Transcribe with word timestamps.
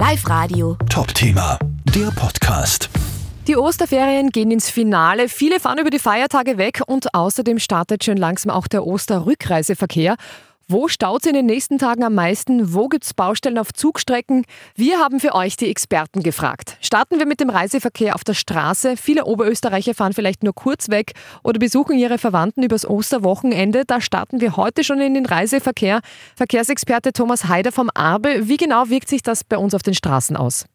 Live 0.00 0.26
Radio. 0.30 0.78
Top-Thema, 0.88 1.58
der 1.94 2.10
Podcast. 2.12 2.88
Die 3.46 3.54
Osterferien 3.54 4.30
gehen 4.30 4.50
ins 4.50 4.70
Finale. 4.70 5.28
Viele 5.28 5.60
fahren 5.60 5.76
über 5.76 5.90
die 5.90 5.98
Feiertage 5.98 6.56
weg 6.56 6.80
und 6.86 7.14
außerdem 7.14 7.58
startet 7.58 8.02
schon 8.02 8.16
langsam 8.16 8.50
auch 8.50 8.66
der 8.66 8.86
Osterrückreiseverkehr. 8.86 10.16
Wo 10.72 10.86
staut 10.86 11.22
es 11.22 11.26
in 11.26 11.34
den 11.34 11.46
nächsten 11.46 11.78
Tagen 11.78 12.04
am 12.04 12.14
meisten? 12.14 12.72
Wo 12.72 12.86
gibt 12.86 13.02
es 13.02 13.12
Baustellen 13.12 13.58
auf 13.58 13.72
Zugstrecken? 13.72 14.44
Wir 14.76 15.00
haben 15.00 15.18
für 15.18 15.34
euch 15.34 15.56
die 15.56 15.68
Experten 15.68 16.22
gefragt. 16.22 16.76
Starten 16.80 17.18
wir 17.18 17.26
mit 17.26 17.40
dem 17.40 17.50
Reiseverkehr 17.50 18.14
auf 18.14 18.22
der 18.22 18.34
Straße. 18.34 18.96
Viele 18.96 19.24
Oberösterreicher 19.24 19.94
fahren 19.94 20.12
vielleicht 20.12 20.44
nur 20.44 20.54
kurz 20.54 20.88
weg 20.88 21.14
oder 21.42 21.58
besuchen 21.58 21.98
ihre 21.98 22.18
Verwandten 22.18 22.62
übers 22.62 22.88
Osterwochenende. 22.88 23.82
Da 23.84 24.00
starten 24.00 24.40
wir 24.40 24.56
heute 24.56 24.84
schon 24.84 25.00
in 25.00 25.14
den 25.14 25.26
Reiseverkehr. 25.26 26.02
Verkehrsexperte 26.36 27.12
Thomas 27.12 27.48
Heider 27.48 27.72
vom 27.72 27.90
Arbe. 27.92 28.46
Wie 28.46 28.56
genau 28.56 28.90
wirkt 28.90 29.08
sich 29.08 29.24
das 29.24 29.42
bei 29.42 29.58
uns 29.58 29.74
auf 29.74 29.82
den 29.82 29.94
Straßen 29.94 30.36
aus? 30.36 30.66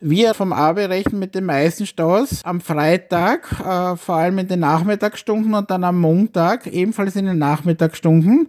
Wir 0.00 0.34
vom 0.34 0.52
rechnen 0.52 1.18
mit 1.18 1.34
den 1.34 1.44
meisten 1.44 1.86
Staus 1.86 2.40
am 2.44 2.60
Freitag, 2.60 3.52
äh, 3.60 3.96
vor 3.96 4.16
allem 4.16 4.38
in 4.38 4.48
den 4.48 4.60
Nachmittagsstunden 4.60 5.54
und 5.54 5.70
dann 5.70 5.84
am 5.84 6.00
Montag, 6.00 6.66
ebenfalls 6.66 7.16
in 7.16 7.26
den 7.26 7.38
Nachmittagsstunden. 7.38 8.48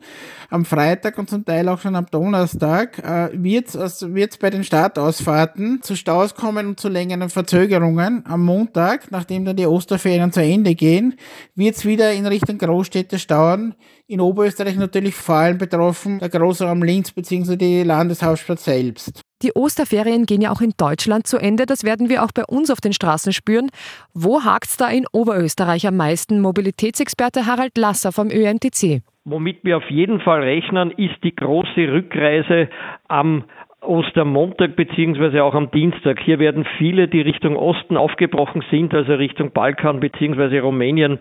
Am 0.50 0.66
Freitag 0.66 1.18
und 1.18 1.30
zum 1.30 1.46
Teil 1.46 1.68
auch 1.70 1.80
schon 1.80 1.96
am 1.96 2.06
Donnerstag 2.06 3.00
äh, 3.00 3.30
wird 3.34 3.70
es 3.70 3.76
also 3.76 4.08
bei 4.40 4.50
den 4.50 4.64
Startausfahrten 4.64 5.82
zu 5.82 5.96
Staus 5.96 6.36
kommen 6.36 6.68
und 6.68 6.80
zu 6.80 6.90
längeren 6.90 7.30
Verzögerungen. 7.30 8.24
Am 8.28 8.46
Montag, 8.46 9.10
nachdem 9.12 9.46
dann 9.46 9.56
die 9.56 9.66
Osterferien 9.66 10.32
zu 10.32 10.44
Ende 10.44 10.76
gehen, 10.76 11.16
wird 11.56 11.76
es 11.76 11.86
wieder 11.86 12.14
in 12.14 12.28
Richtung 12.28 12.58
Großstädte 12.60 13.18
stauern. 13.18 13.74
In 14.06 14.22
Oberösterreich 14.22 14.76
natürlich 14.76 15.16
vor 15.16 15.36
allem 15.36 15.58
betroffen 15.58 16.20
der 16.20 16.30
Großraum 16.30 16.84
Linz 16.84 17.12
bzw. 17.12 17.56
die 17.56 17.84
Landeshauptstadt 17.84 18.60
selbst. 18.60 19.23
Die 19.44 19.52
Osterferien 19.56 20.26
gehen 20.26 20.42
ja 20.42 20.52
auch 20.52 20.62
in 20.62 20.72
Deutschland 20.78 21.28
zu 21.28 21.38
Ende. 21.38 21.66
Das 21.66 21.84
werden 21.84 22.08
wir 22.08 22.24
auch 22.24 22.32
bei 22.34 22.44
uns 22.48 22.72
auf 22.72 22.80
den 22.80 22.94
Straßen 22.94 23.34
spüren. 23.34 23.70
Wo 24.14 24.46
hakt 24.46 24.68
es 24.68 24.78
da 24.78 24.88
in 24.88 25.06
Oberösterreich 25.12 25.86
am 25.86 25.98
meisten? 25.98 26.40
Mobilitätsexperte 26.40 27.46
Harald 27.46 27.78
Lasser 27.78 28.14
vom 28.14 28.30
ÖMTC. 28.32 29.02
Womit 29.26 29.64
wir 29.64 29.78
auf 29.78 29.90
jeden 29.90 30.22
Fall 30.22 30.44
rechnen, 30.44 30.92
ist 30.92 31.22
die 31.24 31.36
große 31.36 31.92
Rückreise 31.92 32.70
am 33.10 33.44
Ostermontag 33.82 34.76
beziehungsweise 34.76 35.44
auch 35.44 35.54
am 35.54 35.70
Dienstag. 35.72 36.20
Hier 36.22 36.40
werden 36.40 36.66
viele, 36.78 37.08
die 37.08 37.22
Richtung 37.22 37.56
Osten 37.56 37.98
aufgebrochen 37.98 38.64
sind, 38.72 38.94
also 38.94 39.14
Richtung 39.14 39.52
Balkan 39.52 40.00
beziehungsweise 40.00 40.62
Rumänien, 40.62 41.20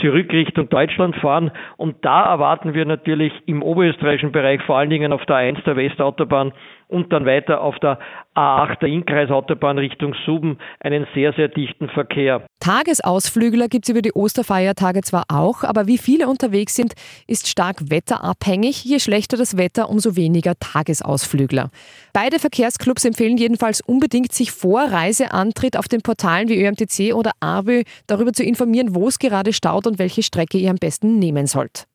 zurück 0.00 0.32
Richtung 0.32 0.68
Deutschland 0.68 1.16
fahren. 1.16 1.50
Und 1.76 2.04
da 2.04 2.24
erwarten 2.24 2.74
wir 2.74 2.84
natürlich 2.84 3.32
im 3.46 3.62
oberösterreichischen 3.62 4.32
Bereich, 4.32 4.62
vor 4.62 4.76
allen 4.76 4.90
Dingen 4.90 5.12
auf 5.12 5.24
der 5.26 5.36
A1 5.36 5.64
der 5.64 5.76
Westautobahn 5.76 6.52
und 6.88 7.12
dann 7.12 7.26
weiter 7.26 7.60
auf 7.60 7.78
der 7.78 7.98
A8 8.34 8.80
der 8.80 8.88
Innkreisautobahn 8.88 9.78
Richtung 9.78 10.14
Suben 10.26 10.58
einen 10.80 11.06
sehr, 11.14 11.32
sehr 11.34 11.48
dichten 11.48 11.88
Verkehr. 11.88 12.44
Tagesausflügler 12.60 13.68
gibt 13.68 13.84
es 13.84 13.90
über 13.90 14.02
die 14.02 14.12
Osterfeiertage 14.12 15.02
zwar 15.02 15.24
auch, 15.28 15.62
aber 15.62 15.86
wie 15.86 15.98
viele 15.98 16.28
unterwegs 16.28 16.74
sind, 16.74 16.94
ist 17.26 17.48
stark 17.48 17.90
wetterabhängig. 17.90 18.84
Je 18.84 18.98
schlechter 18.98 19.36
das 19.36 19.56
Wetter, 19.56 19.88
umso 19.88 20.16
weniger 20.16 20.54
Tagesausflügler. 20.58 21.70
Beide 22.12 22.38
Verkehrsclubs 22.38 23.04
empfehlen 23.04 23.36
jedenfalls 23.36 23.80
unbedingt, 23.80 24.32
sich 24.32 24.50
vor 24.50 24.80
Reiseantritt 24.82 25.76
auf 25.76 25.88
den 25.88 26.02
Portalen 26.02 26.48
wie 26.48 26.64
ÖMTC 26.64 27.14
oder 27.14 27.32
ABÖ 27.40 27.82
darüber 28.06 28.32
zu 28.32 28.42
informieren, 28.42 28.94
wo 28.94 29.08
es 29.08 29.18
gerade 29.18 29.52
staut 29.52 29.86
und 29.86 29.98
welche 29.98 30.22
Strecke 30.22 30.58
ihr 30.58 30.70
am 30.70 30.76
besten 30.76 31.18
nehmen 31.18 31.46
sollt. 31.46 31.86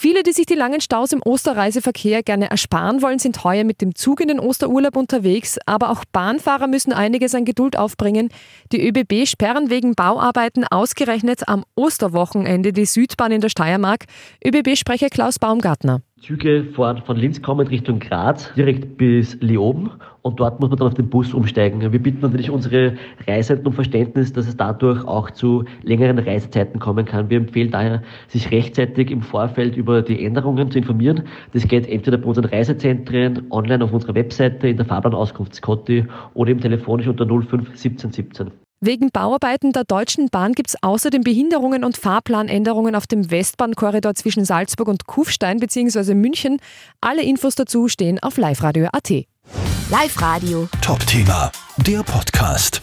Viele, 0.00 0.22
die 0.22 0.30
sich 0.30 0.46
die 0.46 0.54
langen 0.54 0.80
Staus 0.80 1.10
im 1.10 1.20
Osterreiseverkehr 1.24 2.22
gerne 2.22 2.48
ersparen 2.48 3.02
wollen, 3.02 3.18
sind 3.18 3.42
heuer 3.42 3.64
mit 3.64 3.80
dem 3.80 3.96
Zug 3.96 4.20
in 4.20 4.28
den 4.28 4.38
Osterurlaub 4.38 4.94
unterwegs. 4.94 5.58
Aber 5.66 5.90
auch 5.90 6.04
Bahnfahrer 6.12 6.68
müssen 6.68 6.92
einiges 6.92 7.34
an 7.34 7.44
Geduld 7.44 7.76
aufbringen. 7.76 8.28
Die 8.70 8.86
ÖBB 8.86 9.26
sperren 9.26 9.70
wegen 9.70 9.96
Bauarbeiten 9.96 10.64
ausgerechnet 10.64 11.48
am 11.48 11.64
Osterwochenende 11.74 12.72
die 12.72 12.86
Südbahn 12.86 13.32
in 13.32 13.40
der 13.40 13.48
Steiermark. 13.48 14.04
ÖBB-Sprecher 14.46 15.08
Klaus 15.08 15.40
Baumgartner. 15.40 16.00
Züge 16.20 16.64
fahren 16.64 17.00
von 17.04 17.16
Linz 17.16 17.40
kommen 17.42 17.68
Richtung 17.68 18.00
Graz 18.00 18.52
direkt 18.54 18.96
bis 18.96 19.40
Leoben 19.40 19.90
und 20.22 20.40
dort 20.40 20.58
muss 20.60 20.68
man 20.68 20.78
dann 20.78 20.88
auf 20.88 20.94
den 20.94 21.08
Bus 21.08 21.32
umsteigen. 21.32 21.80
Wir 21.80 22.02
bitten 22.02 22.20
natürlich 22.20 22.50
unsere 22.50 22.94
Reisenden 23.26 23.68
um 23.68 23.72
Verständnis, 23.72 24.32
dass 24.32 24.48
es 24.48 24.56
dadurch 24.56 25.06
auch 25.06 25.30
zu 25.30 25.64
längeren 25.82 26.18
Reisezeiten 26.18 26.80
kommen 26.80 27.04
kann. 27.04 27.30
Wir 27.30 27.38
empfehlen 27.38 27.70
daher, 27.70 28.02
sich 28.26 28.50
rechtzeitig 28.50 29.12
im 29.12 29.22
Vorfeld 29.22 29.76
über 29.76 30.02
die 30.02 30.24
Änderungen 30.24 30.70
zu 30.70 30.78
informieren. 30.78 31.22
Das 31.52 31.68
geht 31.68 31.88
entweder 31.88 32.18
bei 32.18 32.26
unseren 32.26 32.46
Reisezentren, 32.46 33.46
online 33.50 33.84
auf 33.84 33.92
unserer 33.92 34.16
Webseite, 34.16 34.68
in 34.68 34.76
der 34.76 34.86
Fahrplanauskunft 34.86 35.54
Scotty 35.54 36.04
oder 36.34 36.50
im 36.50 36.60
telefonisch 36.60 37.06
unter 37.06 37.26
05 37.26 37.76
17 37.76 38.12
17. 38.12 38.50
Wegen 38.80 39.10
Bauarbeiten 39.10 39.72
der 39.72 39.82
Deutschen 39.82 40.28
Bahn 40.28 40.52
gibt 40.52 40.68
es 40.68 40.76
außerdem 40.80 41.22
Behinderungen 41.22 41.82
und 41.82 41.96
Fahrplanänderungen 41.96 42.94
auf 42.94 43.08
dem 43.08 43.28
Westbahnkorridor 43.28 44.14
zwischen 44.14 44.44
Salzburg 44.44 44.86
und 44.86 45.06
Kufstein 45.06 45.58
bzw. 45.58 46.14
München. 46.14 46.58
Alle 47.00 47.22
Infos 47.22 47.56
dazu 47.56 47.88
stehen 47.88 48.20
auf 48.20 48.36
liveradio.at. 48.36 49.10
Live 49.90 50.22
Radio. 50.22 50.68
Top-Thema, 50.80 51.50
der 51.78 52.04
Podcast. 52.04 52.80